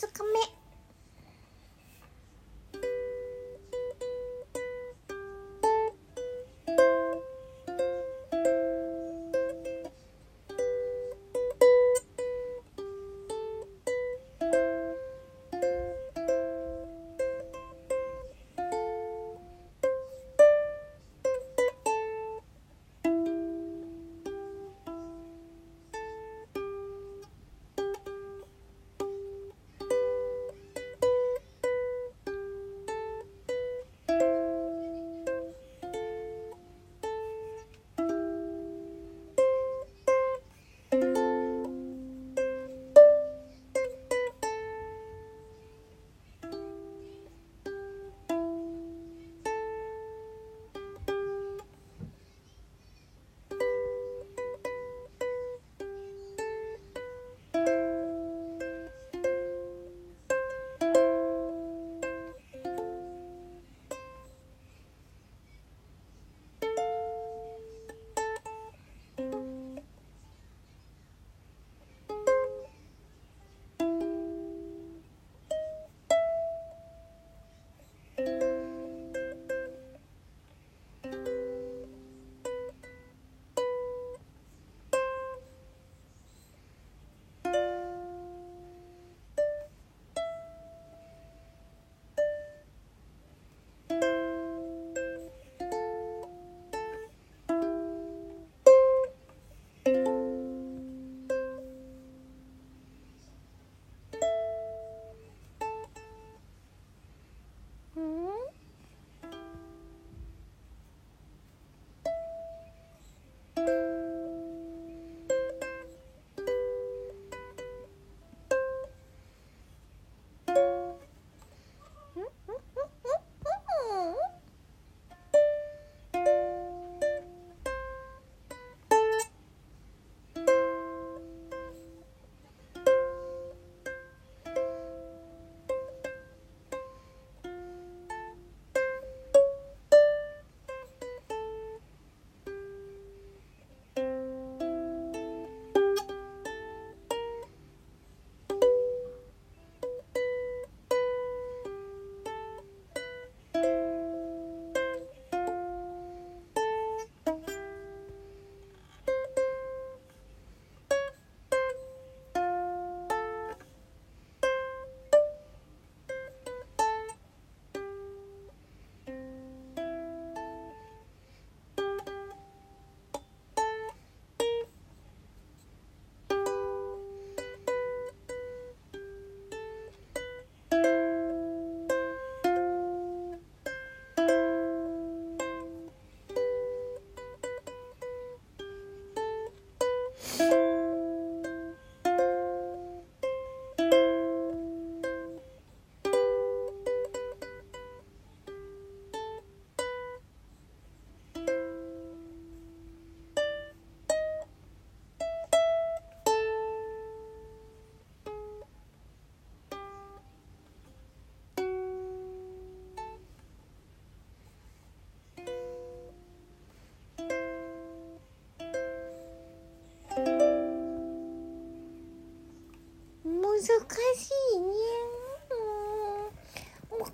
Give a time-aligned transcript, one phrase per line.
[0.00, 0.59] 2日目。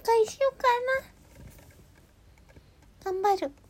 [0.06, 0.68] 介しようか
[3.04, 3.12] な。
[3.12, 3.65] 頑張る。